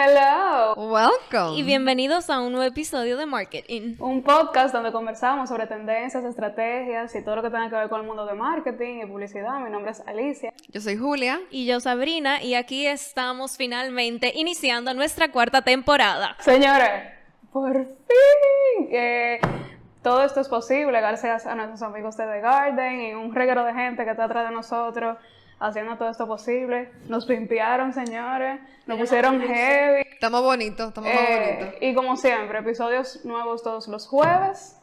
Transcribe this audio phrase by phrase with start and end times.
[0.00, 0.74] Hello.
[0.76, 1.58] Welcome.
[1.58, 3.96] Y bienvenidos a un nuevo episodio de Marketing.
[3.98, 8.02] Un podcast donde conversamos sobre tendencias, estrategias y todo lo que tenga que ver con
[8.02, 9.58] el mundo de marketing y publicidad.
[9.58, 10.52] Mi nombre es Alicia.
[10.68, 11.40] Yo soy Julia.
[11.50, 12.40] Y yo Sabrina.
[12.40, 16.36] Y aquí estamos finalmente iniciando nuestra cuarta temporada.
[16.38, 17.02] Señores,
[17.52, 18.88] por fin.
[18.92, 19.40] Eh,
[20.04, 23.74] todo esto es posible gracias a nuestros amigos de The Garden y un reguero de
[23.74, 25.18] gente que está atrás de nosotros
[25.60, 26.90] haciendo todo esto posible.
[27.08, 28.60] Nos pimpearon, señores.
[28.86, 30.02] Nos pusieron heavy.
[30.12, 31.82] Estamos bonitos, estamos Eh, bonitos.
[31.82, 34.74] y como siempre, episodios nuevos todos los jueves.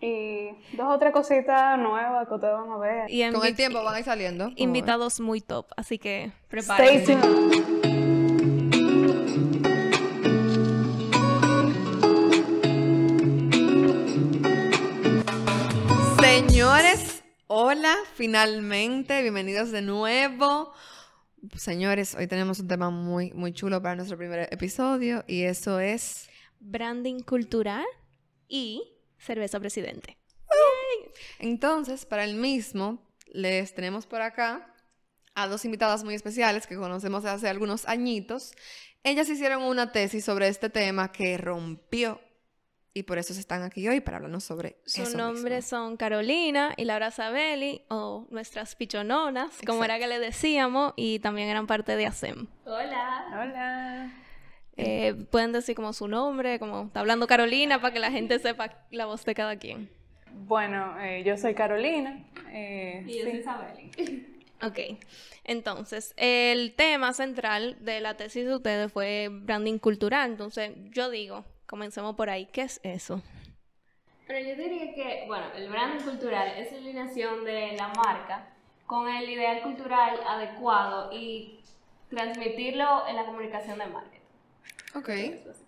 [0.00, 3.04] Y dos o tres cositas nuevas que ustedes van a ver.
[3.10, 4.50] Y Con el tiempo van a ir saliendo.
[4.56, 5.66] Invitados muy top.
[5.76, 7.16] Así que Stay prepárense.
[7.16, 8.64] tuned.
[16.20, 17.03] Señores,
[17.56, 20.72] hola, finalmente, bienvenidos de nuevo.
[21.56, 26.28] Señores, hoy tenemos un tema muy, muy chulo para nuestro primer episodio y eso es...
[26.58, 27.84] Branding cultural
[28.48, 28.82] y
[29.18, 30.18] cerveza presidente.
[31.38, 34.74] Entonces, para el mismo, les tenemos por acá
[35.36, 38.52] a dos invitadas muy especiales que conocemos hace algunos añitos.
[39.04, 42.20] Ellas hicieron una tesis sobre este tema que rompió
[42.94, 45.78] y por eso se están aquí hoy para hablarnos sobre Sus eso nombres mismo.
[45.78, 51.48] son Carolina y Laura Sabelli, o nuestras pichononas, como era que le decíamos, y también
[51.48, 52.46] eran parte de ASEM.
[52.64, 53.24] Hola.
[53.32, 54.12] Hola.
[54.76, 58.70] Eh, pueden decir como su nombre, como está hablando Carolina, para que la gente sepa
[58.90, 59.90] la voz de cada quien.
[60.32, 62.24] Bueno, eh, yo soy Carolina.
[62.50, 63.30] eh, Y yo sí.
[63.30, 64.30] soy Isabel.
[64.62, 64.78] Ok,
[65.44, 71.44] entonces, el tema central de la tesis de ustedes fue branding cultural, entonces yo digo,
[71.66, 73.22] comencemos por ahí, ¿qué es eso?
[74.26, 78.48] Pero yo diría que, bueno, el branding cultural es la alineación de la marca
[78.86, 81.60] con el ideal cultural adecuado y
[82.08, 84.20] transmitirlo en la comunicación de marketing.
[84.94, 85.08] Ok.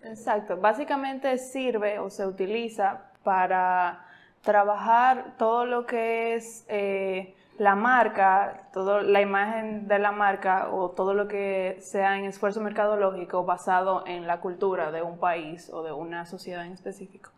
[0.03, 0.57] Exacto.
[0.57, 4.05] Básicamente sirve o se utiliza para
[4.41, 10.91] trabajar todo lo que es eh, la marca, todo, la imagen de la marca o
[10.91, 15.83] todo lo que sea en esfuerzo mercadológico basado en la cultura de un país o
[15.83, 17.31] de una sociedad en específico.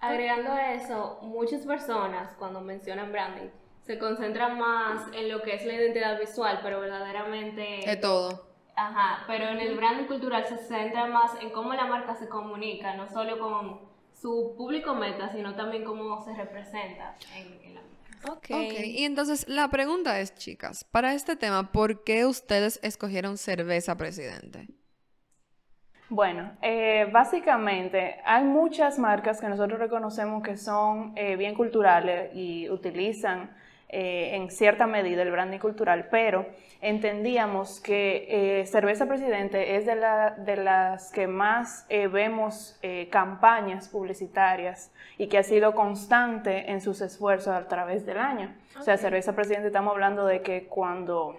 [0.00, 3.50] Agregando a eso, muchas personas cuando mencionan branding
[3.82, 7.80] se concentran más en lo que es la identidad visual, pero verdaderamente...
[7.84, 8.46] De todo.
[8.76, 12.94] Ajá, pero en el branding cultural se centra más en cómo la marca se comunica,
[12.94, 13.80] no solo con
[14.14, 17.99] su público meta, sino también cómo se representa en, en la marca.
[18.22, 18.50] Ok.
[18.50, 23.96] Ok, y entonces la pregunta es, chicas, para este tema, ¿por qué ustedes escogieron cerveza
[23.96, 24.68] presidente?
[26.10, 32.68] Bueno, eh, básicamente hay muchas marcas que nosotros reconocemos que son eh, bien culturales y
[32.68, 33.56] utilizan
[33.92, 36.46] eh, en cierta medida el branding cultural, pero
[36.80, 43.08] entendíamos que eh, Cerveza Presidente es de, la- de las que más eh, vemos eh,
[43.10, 48.54] campañas publicitarias y que ha sido constante en sus esfuerzos a través del año.
[48.78, 51.36] O sea, Cerveza Presidente estamos hablando de que cuando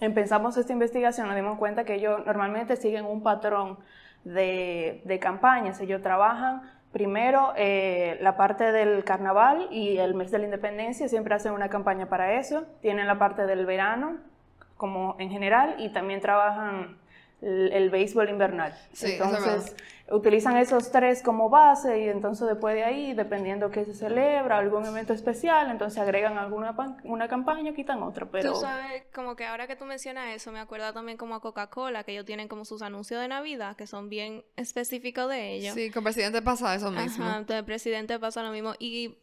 [0.00, 3.78] empezamos esta investigación nos dimos cuenta que ellos normalmente siguen un patrón
[4.24, 5.80] de, de campañas.
[5.80, 11.34] Ellos trabajan primero eh, la parte del carnaval y el mes de la independencia, siempre
[11.34, 12.64] hacen una campaña para eso.
[12.80, 14.18] Tienen la parte del verano
[14.76, 16.98] como en general y también trabajan
[17.42, 18.72] el, el béisbol invernal.
[18.92, 19.76] Sí, eso es entonces
[20.10, 24.84] utilizan esos tres como base y entonces después de ahí, dependiendo que se celebra, algún
[24.84, 28.52] evento especial, entonces agregan alguna pan- una campaña, quitan otra, pero...
[28.54, 32.02] Tú sabes, como que ahora que tú mencionas eso, me acuerda también como a Coca-Cola,
[32.02, 35.74] que ellos tienen como sus anuncios de Navidad, que son bien específicos de ellos.
[35.74, 37.24] Sí, con presidente pasa eso mismo.
[37.24, 38.74] Ajá, entonces el presidente pasa lo mismo.
[38.80, 39.16] Y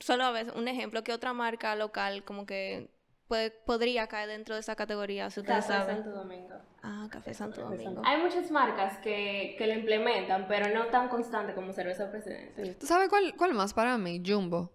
[0.00, 2.90] solo a veces, un ejemplo, que otra marca local como que
[3.30, 6.02] puede, podría caer dentro de esa categoría, si ustedes Café saben.
[6.02, 6.54] Santo Domingo.
[6.82, 8.02] Ah, Café Santo Café Domingo.
[8.04, 12.74] Hay muchas marcas que, que lo implementan, pero no tan constante como Cerveza Presidente.
[12.74, 14.20] ¿Tú sabes cuál, cuál más para mí?
[14.26, 14.72] Jumbo.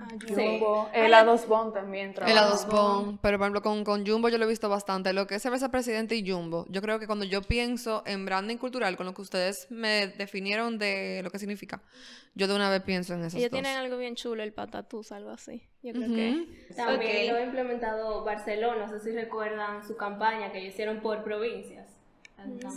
[0.00, 0.34] Ah, Sí.
[0.34, 2.32] Jumbo, helados Bon también trabaja.
[2.32, 3.18] Helados Bon.
[3.18, 5.12] Pero por ejemplo, con, con Jumbo yo lo he visto bastante.
[5.12, 6.66] Lo que es cerveza presidente y Jumbo.
[6.68, 10.78] Yo creo que cuando yo pienso en branding cultural, con lo que ustedes me definieron
[10.78, 11.82] de lo que significa,
[12.34, 13.60] yo de una vez pienso en esos Ellos dos.
[13.60, 15.62] tienen algo bien chulo, el patatús, algo así.
[15.82, 16.74] Yo creo que...
[16.76, 21.24] También lo ha implementado Barcelona, no sé si recuerdan su campaña que ellos hicieron por
[21.24, 21.86] provincias.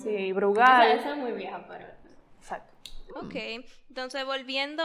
[0.03, 0.91] Sí, Esa, Brugal.
[0.99, 1.85] esa es muy vieja, pero...
[2.39, 2.71] Exacto.
[3.15, 3.35] Ok,
[3.89, 4.83] entonces volviendo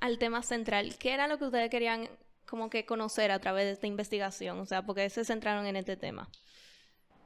[0.00, 2.08] al tema central, ¿qué era lo que ustedes querían
[2.46, 4.60] como que conocer a través de esta investigación?
[4.60, 6.28] O sea, porque se centraron en este tema.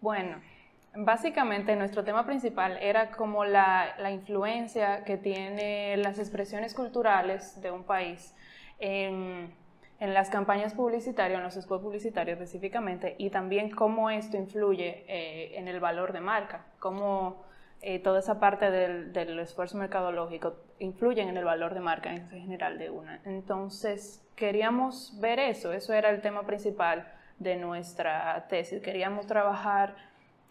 [0.00, 0.40] Bueno,
[0.94, 7.70] básicamente nuestro tema principal era como la, la influencia que tiene las expresiones culturales de
[7.70, 8.35] un país
[8.79, 9.52] en,
[10.00, 15.58] en las campañas publicitarias, en los spots publicitarios específicamente, y también cómo esto influye eh,
[15.58, 17.44] en el valor de marca, cómo
[17.80, 22.28] eh, toda esa parte del, del, esfuerzo mercadológico influyen en el valor de marca en
[22.28, 23.20] general de una.
[23.25, 27.06] Entonces, queríamos ver eso, eso era el tema principal
[27.38, 28.82] de nuestra tesis.
[28.82, 29.94] Queríamos trabajar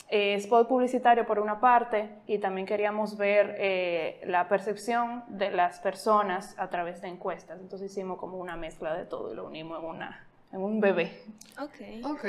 [0.09, 5.79] eh, spot publicitario por una parte y también queríamos ver eh, la percepción de las
[5.79, 7.59] personas a través de encuestas.
[7.59, 11.24] Entonces hicimos como una mezcla de todo y lo unimos en, una, en un bebé.
[11.59, 12.06] Ok.
[12.06, 12.25] Ok.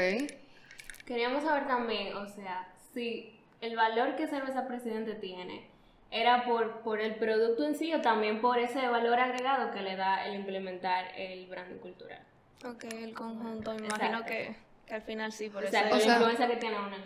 [1.06, 5.69] Queríamos saber también, o sea, si el valor que Cerveza Presidente tiene
[6.11, 9.97] era por, por el producto en sí o también por ese valor agregado que le
[9.97, 12.23] da el implementar el branding cultural.
[12.65, 14.57] Ok, el conjunto, me imagino que,
[14.87, 16.09] que, al final sí, por o sea, eso.
[16.09, 16.97] la influencia que tiene una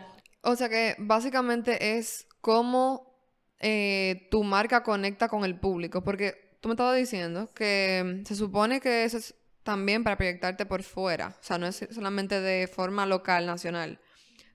[0.42, 3.12] O sea que básicamente es cómo
[3.58, 8.80] eh, tu marca conecta con el público, porque tú me estabas diciendo que se supone
[8.80, 13.04] que eso es también para proyectarte por fuera, o sea, no es solamente de forma
[13.06, 13.98] local, nacional.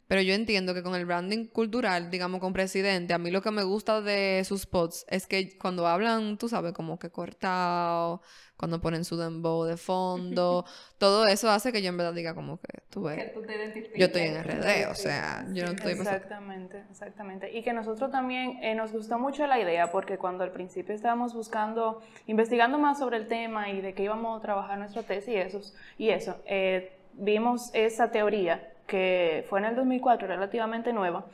[0.08, 3.52] Pero yo entiendo que con el branding cultural, digamos con presidente, a mí lo que
[3.52, 8.22] me gusta de sus spots es que cuando hablan, tú sabes, como que cortado,
[8.56, 10.66] cuando ponen su dembow de fondo,
[10.98, 13.32] todo eso hace que yo en verdad diga como que tú ves,
[13.98, 15.92] yo estoy en RD, o sea, yo no estoy...
[15.92, 17.52] Exactamente, exactamente.
[17.52, 21.34] Y que nosotros también eh, nos gustó mucho la idea porque cuando al principio estábamos
[21.34, 25.36] buscando, investigando más sobre el tema y de qué íbamos a trabajar nuestra tesis y
[25.36, 25.62] eso,
[25.98, 31.26] y eso eh, vimos esa teoría que fue en el 2004, relativamente nueva.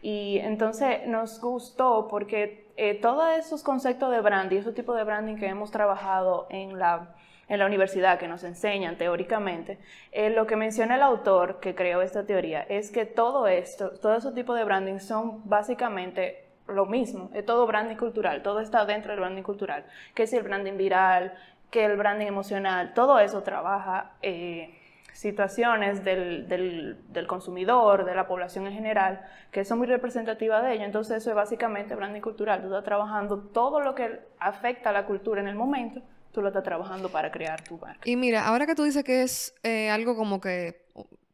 [0.00, 5.36] Y entonces nos gustó porque eh, todos esos conceptos de branding, ese tipo de branding
[5.36, 7.14] que hemos trabajado en la,
[7.48, 9.78] en la universidad, que nos enseñan teóricamente,
[10.10, 14.16] eh, lo que menciona el autor que creó esta teoría es que todo esto, todo
[14.16, 19.12] ese tipo de branding son básicamente lo mismo, es todo branding cultural, todo está dentro
[19.12, 19.84] del branding cultural,
[20.14, 21.34] que es el branding viral,
[21.70, 24.12] que el branding emocional, todo eso trabaja.
[24.22, 24.78] Eh,
[25.12, 30.74] situaciones del, del, del, consumidor, de la población en general, que son muy representativas de
[30.74, 30.84] ello.
[30.84, 32.60] Entonces eso es básicamente branding cultural.
[32.60, 36.48] Tú estás trabajando todo lo que afecta a la cultura en el momento, tú lo
[36.48, 38.00] estás trabajando para crear tu marca.
[38.04, 40.86] Y mira, ahora que tú dices que es eh, algo como que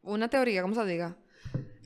[0.03, 1.15] una teoría, ¿cómo se diga?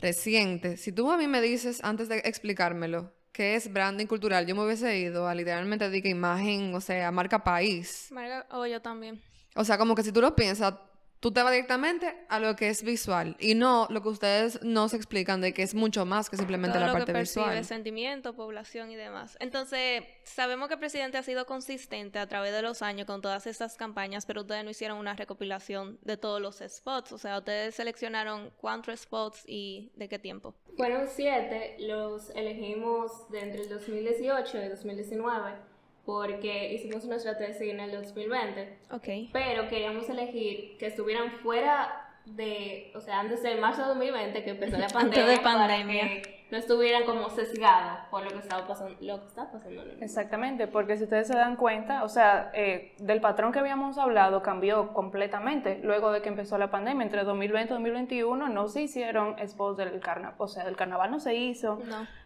[0.02, 0.78] Reciente.
[0.78, 4.64] Si tú a mí me dices, antes de explicármelo, qué es branding cultural, yo me
[4.66, 8.10] hubiese ido a literalmente decir imagen, o sea, marca país.
[8.12, 9.22] Marca, o oh, yo también.
[9.56, 10.74] O sea, como que si tú lo piensas,
[11.24, 14.94] tú te vas directamente a lo que es visual y no lo que ustedes nos
[14.94, 17.64] explican de que es mucho más que simplemente la parte visual.
[17.64, 19.38] sentimiento, población y demás.
[19.40, 23.48] Entonces, sabemos que el presidente ha sido consistente a través de los años con todas
[23.48, 27.14] estas campañas, pero ustedes no hicieron una recopilación de todos los spots.
[27.14, 30.56] O sea, ustedes seleccionaron cuántos spots y de qué tiempo.
[30.76, 35.73] Fueron siete, los elegimos de entre el 2018 y el 2019
[36.06, 38.78] porque hicimos nuestra tesis en el 2020.
[38.92, 39.30] Ok.
[39.32, 44.50] Pero queríamos elegir que estuvieran fuera de, o sea, antes de marzo de 2020 que
[44.52, 45.22] empezó la pandemia.
[45.24, 46.22] antes de pandemia
[46.52, 49.82] no estuvieran como sesgados por lo que estaba pasando, lo que está pasando.
[50.00, 54.44] Exactamente, porque si ustedes se dan cuenta, o sea, eh, del patrón que habíamos hablado
[54.44, 57.04] cambió completamente luego de que empezó la pandemia.
[57.04, 61.20] Entre 2020 y 2021 no se hicieron spots del carnaval, o sea, el carnaval no
[61.20, 61.80] se hizo,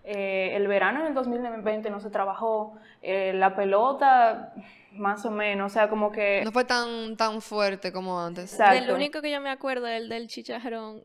[0.03, 4.53] eh, el verano en el 2020 no se trabajó, eh, la pelota
[4.97, 6.41] más o menos, o sea, como que...
[6.43, 8.51] No fue tan, tan fuerte como antes.
[8.53, 8.85] Exacto.
[8.85, 11.01] Del único que yo me acuerdo es el del chicharrón.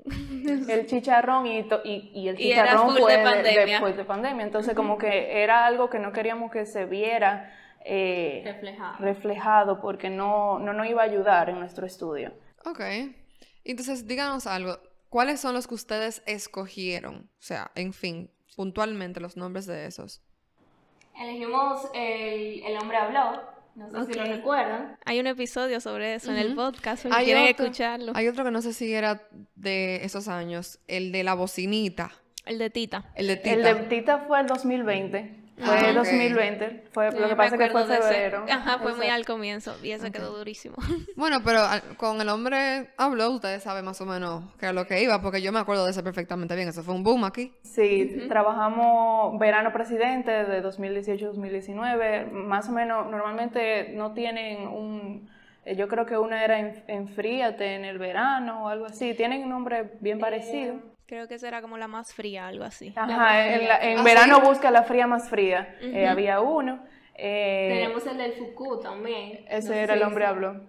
[0.69, 3.67] el chicharrón y, y, el chicharrón fue de pandemia.
[3.67, 4.45] después de pandemia.
[4.45, 7.53] Entonces, como que era algo que no queríamos que se viera
[7.85, 8.97] eh, reflejado.
[8.99, 9.81] reflejado.
[9.81, 12.33] porque no, no nos iba a ayudar en nuestro estudio.
[12.65, 12.81] Ok.
[13.65, 14.79] Entonces, díganos algo.
[15.09, 17.31] ¿Cuáles son los que ustedes escogieron?
[17.39, 20.23] O sea, en fin, puntualmente los nombres de esos.
[21.21, 23.43] Elegimos el, el hombre habló,
[23.75, 24.99] no sé si lo recuerdan.
[25.05, 28.13] Hay un episodio sobre eso en el podcast, si quieren escucharlo.
[28.15, 32.13] Hay otro que no sé si era de esos años, el de la bocinita.
[32.45, 33.05] El de Tita.
[33.15, 33.55] El de Tita.
[33.55, 35.43] El de Tita fue el 2020.
[35.59, 36.85] Fue ah, 2020.
[36.93, 38.45] Fue, lo que pasa es que fue febrero.
[38.51, 40.77] Ajá, fue muy al comienzo y eso quedó durísimo.
[41.17, 41.61] Bueno, pero
[41.99, 45.41] con el hombre habló, ustedes saben más o menos qué es lo que iba, porque
[45.41, 46.69] yo me acuerdo de eso perfectamente bien.
[46.69, 47.53] Eso fue un boom aquí.
[47.63, 52.31] Sí, trabajamos verano presidente de 2018-2019.
[52.31, 55.29] Más o menos, normalmente no tienen un.
[55.65, 56.59] Eh, yo creo que una era
[56.89, 59.15] Enfríate en el verano o algo así.
[59.15, 60.75] Tienen un nombre bien eh, parecido.
[61.07, 62.93] Creo que esa era como la más fría, algo así.
[62.97, 65.77] Ajá, en, ¿Ah, verano busca la fría más fría.
[65.81, 66.83] Eh, había uno.
[67.15, 69.45] Eh, Tenemos el del Foucault también.
[69.49, 70.61] Ese era el hombre habló.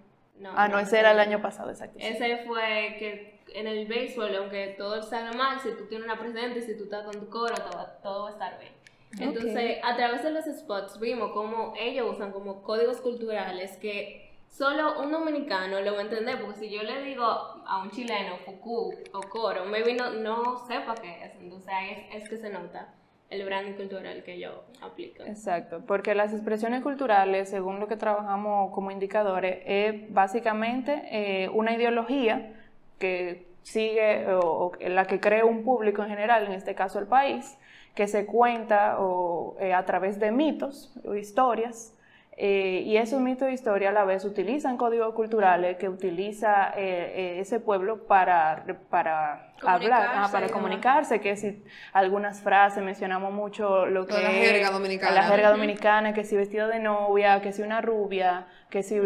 [0.55, 1.97] ah, no, ese era el año pasado, exacto.
[1.99, 6.61] Ese fue que en el béisbol, aunque todo salga mal, si tú tienes una presidente,
[6.61, 7.55] si tú estás con tu coro,
[8.01, 8.73] todo, va a estar bien.
[9.19, 15.01] Entonces, a través de los spots vimos cómo ellos usan como códigos culturales que solo
[15.01, 18.93] un dominicano lo va a entender, porque si yo le digo a un chileno Fuku
[19.11, 22.93] o coro, maybe no, no sepa qué es, entonces ahí es, que se nota
[23.31, 25.23] el branding cultural que yo aplico.
[25.23, 31.73] Exacto, porque las expresiones culturales, según lo que trabajamos como indicadores, es básicamente eh, una
[31.73, 32.53] ideología
[32.99, 37.57] que sigue o, la que crea un público en general, en este caso el país,
[37.95, 41.95] que se cuenta o, eh, a través de mitos o historias
[42.37, 47.35] eh, y esos mitos de historia a la vez utilizan códigos culturales que utiliza eh,
[47.37, 54.05] eh, ese pueblo para, para hablar, para comunicarse, que si algunas frases mencionamos mucho lo
[54.05, 55.13] que la jerga dominicana.
[55.13, 58.99] La jerga dominicana, que si vestido de novia, que si una rubia, que si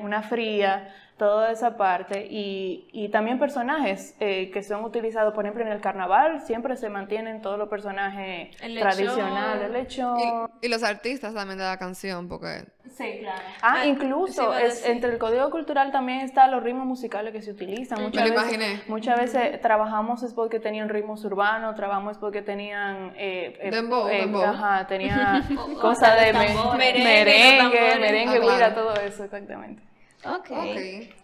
[0.00, 0.94] una fría.
[1.20, 2.26] toda esa parte.
[2.30, 6.88] Y, y también personajes eh, que son utilizados, por ejemplo, en el carnaval, siempre se
[6.88, 10.18] mantienen todos los personajes tradicionales, el lechón.
[10.62, 12.64] Y, los artistas también de la canción, porque...
[12.90, 13.42] Sí, claro.
[13.62, 18.02] Ah, incluso es, entre el código cultural también están los ritmos musicales que se utilizan.
[18.02, 18.82] Muchas Me lo imaginé.
[18.88, 23.12] Muchas veces trabajamos es porque tenían ritmos urbanos, trabajamos porque tenían...
[23.16, 25.42] Eh, eh, dembow, eh, Ajá, tenían
[25.80, 29.82] cosas de merengue, merengue, merengue, ah, todo eso, exactamente.
[30.24, 30.50] Ok.
[30.50, 31.14] okay.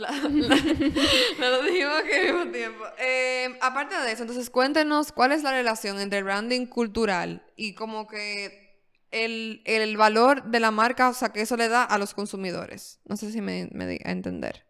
[1.38, 2.84] lo dijimos que al mismo tiempo.
[2.98, 7.74] Eh, aparte de eso, entonces cuéntenos cuál es la relación entre el branding cultural y
[7.74, 8.69] como que
[9.10, 13.00] el, el, valor de la marca, o sea, que eso le da a los consumidores.
[13.04, 14.64] No sé si me, me di a entender.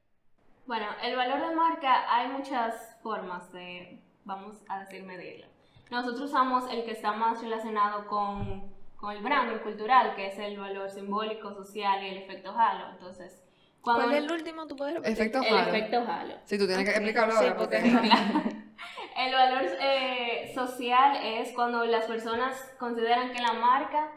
[0.66, 5.46] Bueno, el valor de marca hay muchas formas de, vamos a decir, medirlo.
[5.90, 10.58] Nosotros usamos el que está más relacionado con, con el branding cultural, que es el
[10.58, 12.90] valor simbólico, social y el efecto halo.
[12.92, 13.42] Entonces,
[13.80, 14.66] ¿Cuál es el último?
[14.66, 16.34] ¿Tú puedes Efecto el efecto halo.
[16.44, 17.56] Sí, tú tienes que explicarlo ahora.
[17.56, 17.76] Porque...
[19.16, 24.08] el valor eh, social es cuando las personas consideran que la marca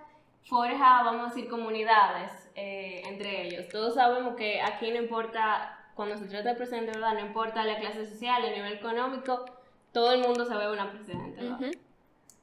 [0.45, 3.67] forja, vamos a decir, comunidades eh, entre ellos.
[3.69, 7.13] Todos sabemos que aquí no importa, cuando se trata de presidente, ¿verdad?
[7.13, 9.45] No importa la clase social, el nivel económico,
[9.91, 11.71] todo el mundo se ve una presidente, ¿verdad?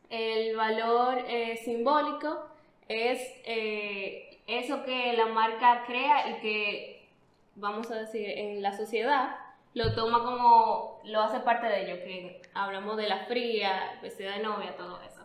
[0.08, 2.46] El valor eh, simbólico
[2.88, 3.20] es
[4.46, 7.00] eso que la marca crea y que
[7.60, 9.36] vamos a decir, en la sociedad,
[9.74, 14.42] lo toma como, lo hace parte de ello, que hablamos de la fría, vestida de
[14.42, 15.19] novia, todo eso.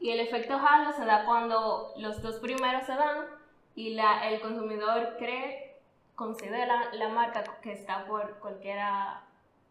[0.00, 3.26] Y el efecto halo se da cuando los dos primeros se dan
[3.74, 5.76] y la, el consumidor cree,
[6.14, 9.22] considera la marca que está por cualquiera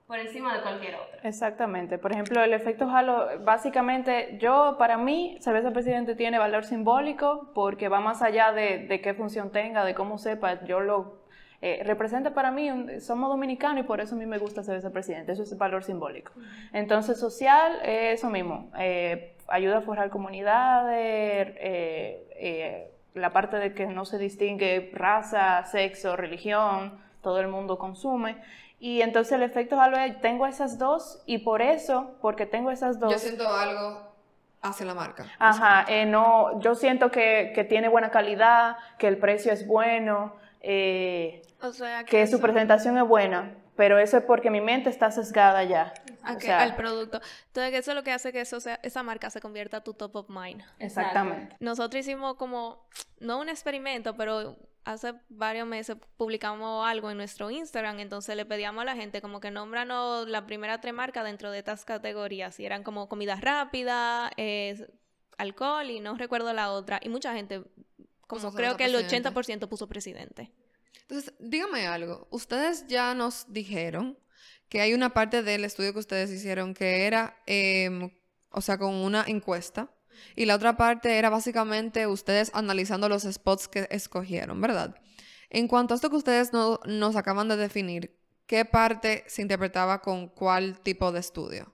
[0.08, 1.20] por encima de cualquier otra.
[1.24, 1.98] Exactamente.
[1.98, 7.89] Por ejemplo, el efecto halo, básicamente, yo, para mí, cerveza presidente tiene valor simbólico porque
[7.89, 10.63] va más allá de, de qué función tenga, de cómo sepa.
[10.65, 11.25] Yo lo
[11.62, 15.32] eh, representa para mí, somos dominicanos y por eso a mí me gusta ser presidente,
[15.32, 16.34] eso es valor simbólico.
[16.74, 24.06] Entonces, social, eso mismo, eh, ayuda a forjar comunidades, eh, la parte de que no
[24.06, 28.38] se distingue raza, sexo, religión, todo el mundo consume.
[28.80, 33.12] Y entonces el efecto halo tengo esas dos y por eso, porque tengo esas dos...
[33.12, 34.14] Yo siento algo
[34.62, 35.25] hacia la marca.
[35.40, 40.34] Ajá, no, yo siento que, que, tiene buena calidad, que el precio es bueno,
[40.68, 41.42] eh,
[42.08, 45.94] que, su presentación es buena, pero eso es porque mi mente está sesgada ya.
[46.25, 47.22] Al producto.
[47.48, 49.94] Entonces, eso es lo que hace que eso sea, esa marca se convierta a tu
[49.94, 50.63] top of mind.
[50.79, 51.55] Exactamente.
[51.60, 52.88] Nosotros hicimos como,
[53.20, 58.84] no un experimento, pero hace varios meses publicamos algo en nuestro Instagram, entonces le pedíamos
[58.84, 62.65] a la gente como que nombranos la primera tres marcas dentro de estas categorías, y
[62.65, 64.32] eran como comida rápida,
[65.38, 67.63] alcohol y no recuerdo la otra, y mucha gente,
[68.27, 70.51] como creo que el 80% puso presidente.
[71.01, 72.27] Entonces, dígame algo.
[72.32, 74.17] Ustedes ya nos dijeron
[74.70, 78.12] que hay una parte del estudio que ustedes hicieron que era, em,
[78.52, 79.90] o sea, con una encuesta.
[80.36, 84.96] Y la otra parte era básicamente ustedes analizando los spots que escogieron, ¿verdad?
[85.50, 88.18] En cuanto a esto que ustedes nos acaban de definir,
[88.48, 91.72] ¿qué parte se interpretaba con cuál tipo de estudio?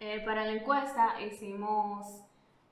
[0.00, 2.06] Eh, para la encuesta hicimos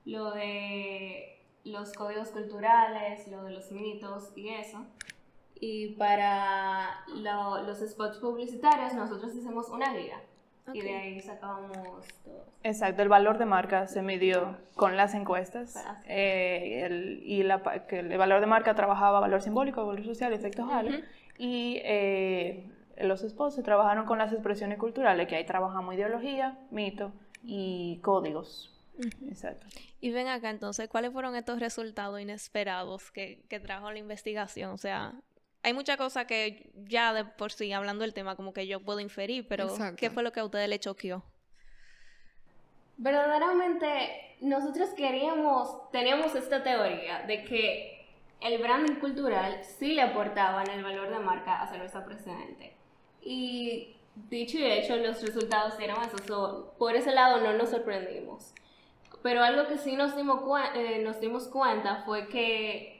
[0.04, 4.84] lo de los códigos culturales, lo de los mitos y eso.
[5.60, 10.20] Y para los spots publicitarios nosotros hicimos una guía.
[10.72, 12.46] Y de ahí sacábamos todo.
[12.62, 15.76] Exacto, el valor de marca se midió con las encuestas.
[16.06, 20.66] Eh, el, y la, que el valor de marca trabajaba valor simbólico, valor social, efectos
[20.66, 21.02] uh
[21.38, 27.12] Y eh, los spots se trabajaron con las expresiones culturales, que ahí trabajamos ideología, mito
[27.42, 28.76] y códigos.
[29.28, 29.66] Exacto.
[30.00, 34.72] Y ven acá entonces, ¿cuáles fueron estos resultados inesperados que, que trajo la investigación?
[34.72, 35.14] O sea,
[35.62, 39.00] hay muchas cosas que ya de por sí, hablando del tema, como que yo puedo
[39.00, 41.22] inferir, pero ¿qué fue lo que a ustedes le choqueó?
[42.96, 48.06] Verdaderamente, nosotros queríamos, teníamos esta teoría de que
[48.40, 52.74] el branding cultural sí le aportaba en el valor de marca a cerveza precedente.
[53.22, 56.74] Y dicho y hecho, los resultados dieron eso.
[56.78, 58.54] por ese lado no nos sorprendimos.
[59.22, 60.42] Pero algo que sí nos dimos,
[60.74, 62.99] eh, nos dimos cuenta fue que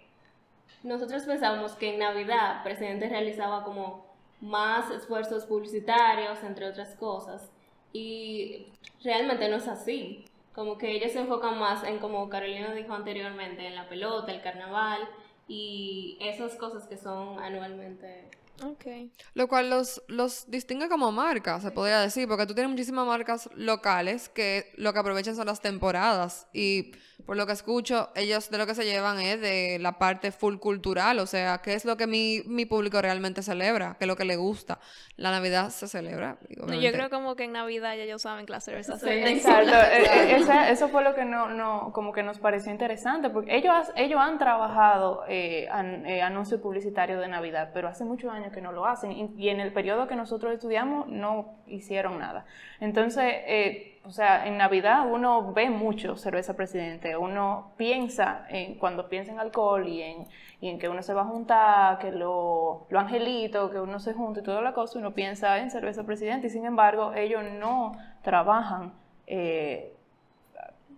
[0.83, 4.07] nosotros pensábamos que en Navidad el presidente realizaba como
[4.41, 7.51] más esfuerzos publicitarios, entre otras cosas,
[7.93, 8.67] y
[9.03, 10.25] realmente no es así.
[10.55, 14.43] Como que ellos se enfocan más en, como Carolina dijo anteriormente, en la pelota, el
[14.43, 15.01] carnaval
[15.47, 18.29] y esas cosas que son anualmente
[18.63, 19.13] Okay.
[19.35, 23.49] Lo cual los, los distingue como marcas, se podría decir, porque tú tienes muchísimas marcas
[23.55, 26.47] locales que lo que aprovechan son las temporadas.
[26.53, 26.93] Y
[27.25, 30.57] por lo que escucho, ellos de lo que se llevan es de la parte full
[30.57, 34.17] cultural, o sea, qué es lo que mi, mi público realmente celebra, qué es lo
[34.17, 34.79] que le gusta.
[35.17, 36.39] La Navidad se celebra.
[36.49, 39.71] yo creo como que en Navidad ya ellos saben clase de Sí, exacto.
[39.91, 43.75] Eh, eh, eso fue lo que no, no, como que nos pareció interesante, porque ellos,
[43.97, 45.69] ellos han trabajado eh,
[46.07, 49.13] eh anuncios publicitarios de Navidad, pero hace muchos años que no lo hacen.
[49.13, 52.45] Y, en el periodo que nosotros estudiamos no hicieron nada.
[52.81, 59.09] Entonces, eh, o sea, en Navidad uno ve mucho cerveza presidente, uno piensa, en, cuando
[59.09, 60.27] piensa en alcohol y en,
[60.61, 64.15] y en que uno se va a juntar, que lo, lo angelito, que uno se
[64.15, 67.93] junta y toda la cosa, uno piensa en cerveza presidente y sin embargo ellos no
[68.23, 68.93] trabajan.
[69.27, 69.95] Eh,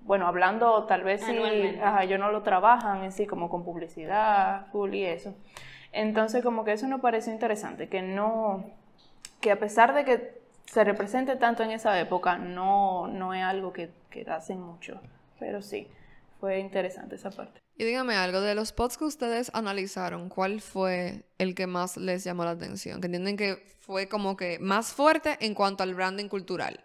[0.05, 4.95] bueno, hablando tal vez si ellos no lo trabajan en sí como con publicidad, full
[4.95, 5.35] y eso.
[5.93, 8.65] Entonces, como que eso nos pareció interesante, que no,
[9.41, 13.73] que a pesar de que se represente tanto en esa época, no, no es algo
[13.73, 15.01] que, que hacen mucho,
[15.39, 15.87] pero sí,
[16.41, 17.61] fue interesante esa parte.
[17.77, 22.25] Y dígame algo, de los spots que ustedes analizaron, ¿cuál fue el que más les
[22.25, 23.01] llamó la atención?
[23.01, 26.85] Que entienden que fue como que más fuerte en cuanto al branding cultural.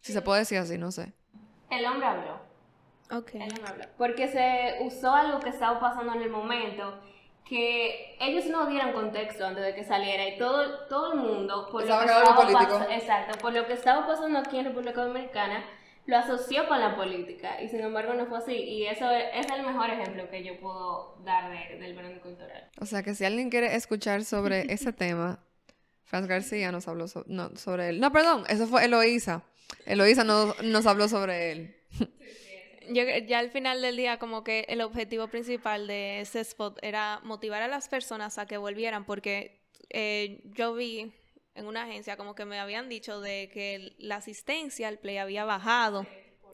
[0.00, 1.12] Si se puede decir así, no sé.
[1.70, 2.40] El hombre habló.
[3.10, 3.34] Ok.
[3.34, 3.84] El hombre habló.
[3.98, 7.00] Porque se usó algo que estaba pasando en el momento
[7.48, 11.86] que ellos no dieran contexto antes de que saliera y todo, todo el mundo, por
[11.86, 15.64] lo, que estaba exacto, por lo que estaba pasando aquí en República Dominicana,
[16.06, 19.64] lo asoció con la política y sin embargo no fue así y eso es el
[19.64, 22.68] mejor ejemplo que yo puedo dar del branding cultural.
[22.80, 25.38] O sea que si alguien quiere escuchar sobre ese tema,
[26.04, 28.00] Franz García nos habló sobre él.
[28.00, 29.42] No, perdón, eso fue Eloísa.
[29.84, 31.76] Eloísa nos habló sobre él
[32.92, 37.62] ya al final del día como que el objetivo principal de ese spot era motivar
[37.62, 41.12] a las personas a que volvieran porque eh, yo vi
[41.54, 45.44] en una agencia como que me habían dicho de que la asistencia al play había
[45.44, 46.06] bajado.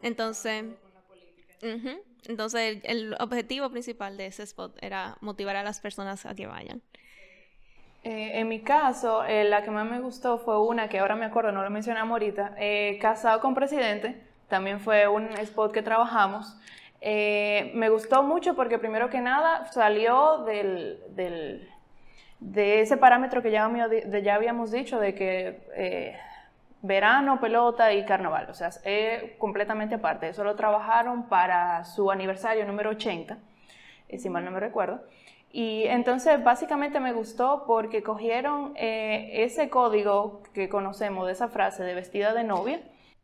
[0.02, 0.64] Entonces,
[2.28, 6.82] entonces el, objetivo principal de ese spot era motivar a las personas a que vayan.
[8.04, 11.24] Eh, en mi caso, eh, la que más me gustó fue una que ahora me
[11.24, 12.56] acuerdo, no lo mencionamos ahorita,
[13.00, 16.54] Casado con Presidente también fue un spot que trabajamos.
[17.00, 21.70] Eh, me gustó mucho porque primero que nada salió del, del,
[22.38, 23.70] de ese parámetro que ya,
[24.22, 26.18] ya habíamos dicho de que eh,
[26.82, 30.28] verano, pelota y carnaval, o sea, es completamente aparte.
[30.28, 33.38] Eso lo trabajaron para su aniversario número 80,
[34.10, 35.02] eh, si mal no me recuerdo.
[35.50, 41.94] Y entonces básicamente me gustó porque cogieron ese código que conocemos de esa frase de
[41.94, 42.82] vestida de novia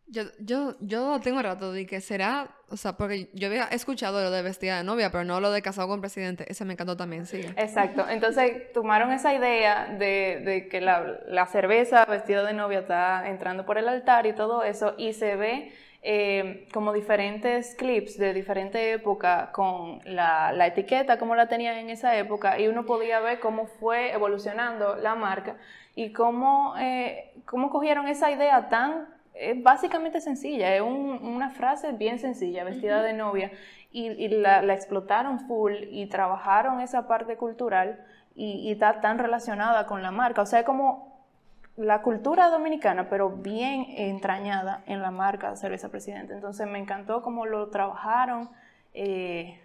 [0.08, 4.30] yo, yo, yo tengo rato de que será, o sea, porque yo había escuchado lo
[4.30, 6.46] de vestida de novia, pero no lo de casado con presidente.
[6.50, 7.40] Ese me encantó también, sí.
[7.56, 8.08] Exacto.
[8.08, 13.66] Entonces tomaron esa idea de, de que la, la, cerveza vestida de novia está entrando
[13.66, 18.92] por el altar y todo eso, y se ve eh, como diferentes clips de diferente
[18.92, 23.40] época con la, la etiqueta como la tenían en esa época, y uno podía ver
[23.40, 25.56] cómo fue evolucionando la marca
[25.94, 32.18] y cómo, eh, cómo cogieron esa idea tan es básicamente sencilla, es una frase bien
[32.18, 33.52] sencilla, vestida de novia,
[33.90, 40.10] y, la, explotaron full y trabajaron esa parte cultural y, está tan relacionada con la
[40.10, 40.42] marca.
[40.42, 41.24] O sea, como
[41.76, 46.34] la cultura dominicana, pero bien entrañada en la marca Cerveza Presidente.
[46.34, 48.50] Entonces me encantó cómo lo trabajaron.
[48.94, 49.60] Eh,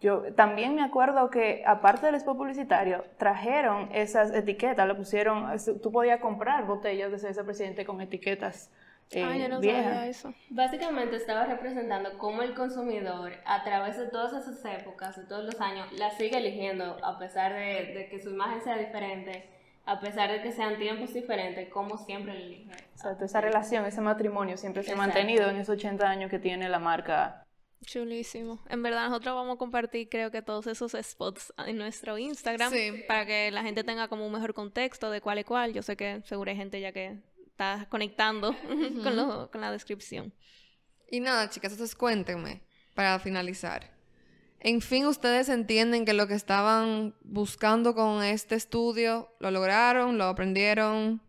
[0.00, 5.46] yo también me acuerdo que, aparte del expo publicitario, trajeron esas etiquetas, le pusieron,
[5.80, 8.70] tú podías comprar botellas de cerveza presidente con etiquetas
[9.16, 10.34] ah, yo no sabía eso.
[10.48, 15.60] Básicamente estaba representando cómo el consumidor, a través de todas esas épocas, de todos los
[15.60, 19.48] años, la sigue eligiendo, a pesar de, que su imagen sea diferente,
[19.84, 22.70] a pesar de que sean tiempos diferentes, como siempre le elige.
[22.92, 26.68] Exacto, esa relación, ese matrimonio siempre se ha mantenido en esos 80 años que tiene
[26.68, 27.44] la marca.
[27.84, 28.60] Chulísimo.
[28.68, 32.72] En verdad, nosotros vamos a compartir, creo que todos esos spots en nuestro Instagram
[33.08, 35.72] para que la gente tenga como un mejor contexto de cuál es cuál.
[35.72, 37.18] Yo sé que seguro hay gente ya que
[37.62, 38.54] está conectando
[39.02, 40.32] con, con la descripción.
[41.10, 42.62] Y nada, chicas, entonces cuéntenme
[42.94, 43.90] para finalizar.
[44.60, 50.24] En fin, ustedes entienden que lo que estaban buscando con este estudio lo lograron, lo
[50.24, 51.20] aprendieron.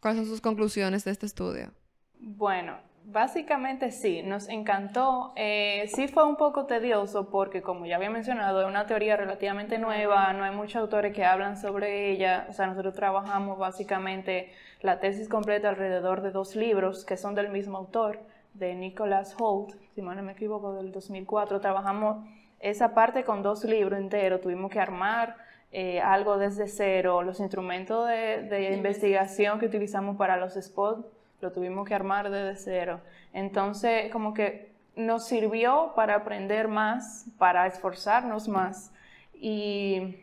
[0.00, 1.72] ¿Cuáles son sus conclusiones de este estudio?
[2.20, 2.78] Bueno,
[3.10, 5.32] básicamente sí, nos encantó.
[5.36, 9.78] Eh, sí fue un poco tedioso porque, como ya había mencionado, es una teoría relativamente
[9.78, 12.46] nueva, no hay muchos autores que hablan sobre ella.
[12.48, 17.48] O sea, nosotros trabajamos básicamente la tesis completa alrededor de dos libros que son del
[17.48, 18.20] mismo autor,
[18.54, 21.60] de Nicholas Holt, si mal no me equivoco, del 2004.
[21.60, 22.26] Trabajamos
[22.60, 25.36] esa parte con dos libros enteros, tuvimos que armar
[25.70, 31.04] eh, algo desde cero, los instrumentos de, investigación que utilizamos para los spots,
[31.40, 33.00] lo tuvimos que armar desde cero.
[33.32, 38.92] Entonces, como que nos sirvió para aprender más, para esforzarnos más
[39.40, 40.16] y,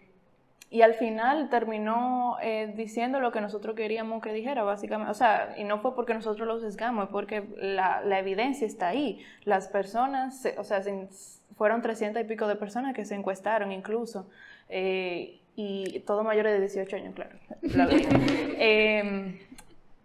[0.69, 5.11] y al final terminó eh, diciendo lo que nosotros queríamos que dijera, básicamente.
[5.11, 8.89] O sea, y no fue porque nosotros lo sesgamos, es porque la, la evidencia está
[8.89, 9.23] ahí.
[9.45, 10.81] Las personas, o sea,
[11.55, 14.27] fueron 300 y pico de personas que se encuestaron incluso.
[14.67, 17.37] Eh, y todo mayores de 18 años, claro.
[18.57, 19.39] Em,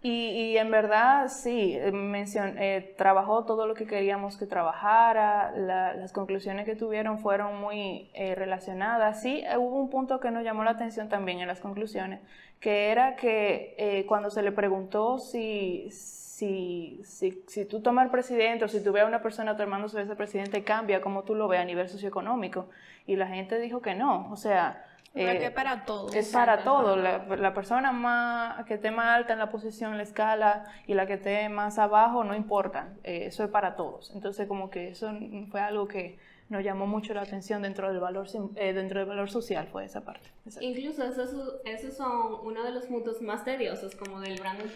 [0.02, 6.74] y, en verdad, sí, eh, trabajó todo lo que queríamos que trabajara, las conclusiones que
[6.74, 9.20] tuvieron fueron muy eh, relacionadas.
[9.20, 12.20] Sí, hubo un punto que nos llamó la atención también en las conclusiones,
[12.60, 18.64] que era que cuando se le preguntó si, si, si, si, tú tomas el presidente
[18.64, 21.60] o si tú ves a una persona tomándose ese presidente, cambia como tú lo ves
[21.60, 22.70] a nivel socioeconómico.
[23.06, 24.86] Y la gente dijo que no, o sea...
[25.14, 26.12] Eh, es para todo.
[26.12, 26.96] Es para todo.
[26.96, 31.06] La, persona más, que esté más alta en la posición, en la escala, y la
[31.06, 32.92] que esté más abajo, no importa.
[33.02, 34.12] Eh, eso es para todos.
[34.14, 35.10] Entonces, como que eso
[35.50, 36.18] fue algo que
[36.48, 40.04] nos llamó mucho la atención dentro del valor, eh, dentro del valor social, fue esa
[40.04, 40.28] parte.
[40.60, 44.68] Incluso esos, esos son uno de los puntos más tediosos, como del branding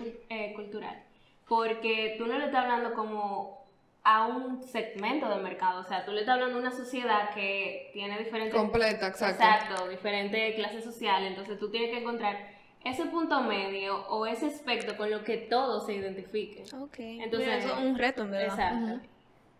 [0.54, 1.02] cultural.
[1.48, 3.63] Porque tú no le estás hablando como
[4.04, 5.80] a un segmento del mercado.
[5.80, 8.54] O sea, tú le estás hablando a una sociedad que tiene diferentes...
[8.54, 9.42] Completa, exacto.
[9.42, 11.30] Exacto, diferentes clases sociales.
[11.30, 12.36] Entonces tú tienes que encontrar
[12.84, 16.64] ese punto medio o ese aspecto con lo que todos se identifiquen.
[16.82, 16.96] Ok.
[16.98, 18.48] Entonces, es un reto, en verdad.
[18.48, 19.08] Exacto.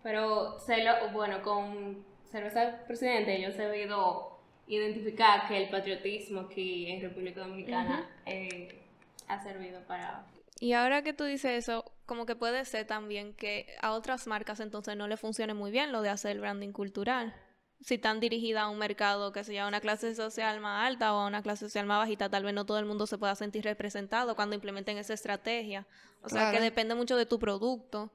[0.02, 6.90] Pero, se lo, bueno, con Cerveza Presidente yo he sabido identificar que el patriotismo aquí
[6.90, 8.82] en República Dominicana eh,
[9.28, 10.26] ha servido para
[10.60, 14.60] y ahora que tú dices eso, como que puede ser también que a otras marcas
[14.60, 17.34] entonces no le funcione muy bien lo de hacer el branding cultural.
[17.80, 21.26] Si están dirigidas a un mercado que sea una clase social más alta o a
[21.26, 24.36] una clase social más bajita, tal vez no todo el mundo se pueda sentir representado
[24.36, 25.86] cuando implementen esa estrategia.
[26.22, 28.10] O sea, que depende mucho de tu producto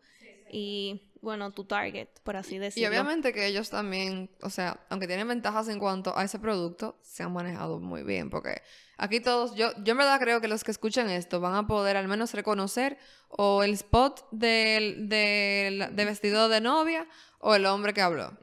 [0.52, 2.88] y, bueno, tu target, por así decirlo.
[2.88, 7.00] Y obviamente que ellos también, o sea, aunque tienen ventajas en cuanto a ese producto,
[7.02, 8.62] se han manejado muy bien porque
[9.02, 11.96] Aquí todos, yo, yo en verdad creo que los que escuchan esto van a poder
[11.96, 12.98] al menos reconocer
[13.30, 17.08] o el spot del, de vestido de novia
[17.40, 18.38] o el hombre que habló.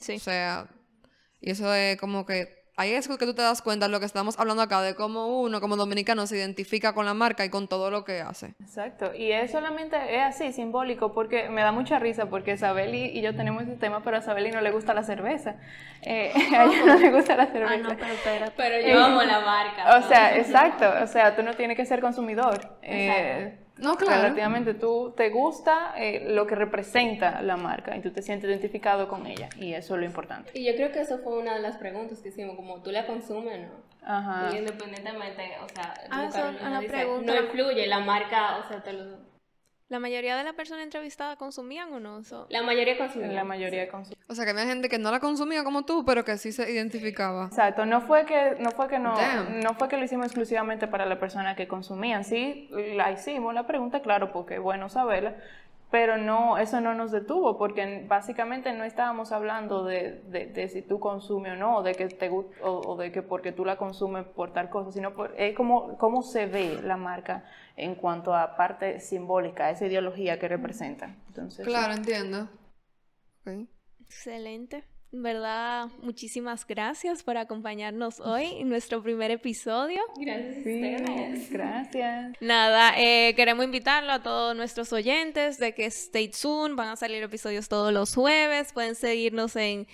[0.00, 0.16] sí.
[0.16, 0.68] O sea,
[1.40, 4.06] y eso es como que ahí es que tú te das cuenta de lo que
[4.06, 7.68] estamos hablando acá, de cómo uno como dominicano se identifica con la marca y con
[7.68, 8.54] todo lo que hace.
[8.60, 13.22] Exacto, y es solamente, es así, simbólico, porque me da mucha risa, porque Isabeli y
[13.22, 15.56] yo tenemos ese tema, pero a Isabeli no le gusta la cerveza.
[16.02, 17.74] Eh, a ella no le gusta la cerveza.
[17.74, 19.98] Ah, no, pero, pero, yo eh, amo la marca.
[19.98, 22.78] O sea, exacto, o sea, tú no tienes que ser consumidor.
[22.82, 24.22] Eh, no, claro.
[24.22, 29.08] Relativamente tú te gusta eh, lo que representa la marca y tú te sientes identificado
[29.08, 30.50] con ella y eso es lo importante.
[30.54, 33.06] Y yo creo que eso fue una de las preguntas que hicimos, como tú la
[33.06, 33.92] consumes o no.
[34.04, 34.50] Ajá.
[34.52, 36.28] Y independientemente, o sea, ah,
[37.24, 39.31] no influye, la marca, o sea, te lo
[39.92, 42.22] ¿La mayoría de las personas entrevistadas consumían o no?
[42.48, 43.30] La mayoría consumía.
[43.32, 44.16] La mayoría consumía.
[44.26, 46.72] O sea, que había gente que no la consumía como tú, pero que sí se
[46.72, 47.48] identificaba.
[47.48, 47.84] Exacto.
[47.84, 49.14] No fue que no, fue que no,
[49.50, 52.24] no fue que lo hicimos exclusivamente para la persona que consumían.
[52.24, 55.36] Sí, la hicimos la pregunta, claro, porque bueno saberla,
[55.92, 60.98] pero no, eso no nos detuvo, porque básicamente no estábamos hablando de, de, si tú
[60.98, 64.24] consumes o no, o de que te o, o, de que porque tú la consumes
[64.24, 67.44] por tal cosa, sino por, es como cómo se ve la marca
[67.76, 71.14] en cuanto a parte simbólica, esa ideología que representa.
[71.28, 72.48] Entonces, claro, entiendo.
[74.00, 74.84] Excelente.
[75.14, 80.00] Verdad, muchísimas gracias por acompañarnos hoy en nuestro primer episodio.
[80.16, 82.36] Gracias Gracias.
[82.40, 86.76] Nada, eh, queremos invitarlo a todos nuestros oyentes de que stay tuned.
[86.76, 88.72] Van a salir episodios todos los jueves.
[88.72, 89.86] Pueden seguirnos en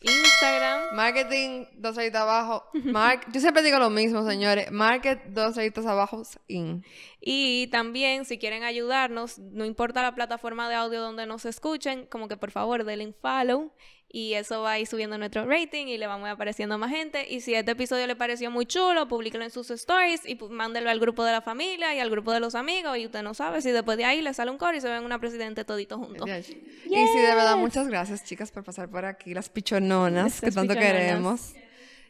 [0.00, 0.94] Instagram.
[0.94, 2.64] Marketing, dos rayitas abajo.
[2.84, 4.70] Mark, yo siempre digo lo mismo, señores.
[4.72, 6.82] Market, dos rayitas abajo, in.
[7.20, 12.26] Y también, si quieren ayudarnos, no importa la plataforma de audio donde nos escuchen, como
[12.26, 13.70] que por favor denle follow
[14.12, 17.26] y eso va a ir subiendo nuestro rating y le vamos apareciendo a más gente.
[17.32, 20.98] Y si este episodio le pareció muy chulo, publíquelo en sus stories y mándelo al
[20.98, 22.98] grupo de la familia y al grupo de los amigos.
[22.98, 25.04] Y usted no sabe si después de ahí le sale un coro y se ven
[25.04, 26.28] una presidente todito juntos.
[26.28, 30.74] Y sí, de verdad, muchas gracias, chicas, por pasar por aquí, las pichononas que tanto
[30.74, 31.52] queremos.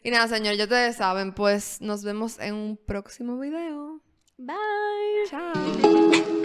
[0.03, 4.01] Y nada, señor, ya ustedes saben, pues nos vemos en un próximo video.
[4.37, 4.55] Bye.
[5.29, 6.40] Chao.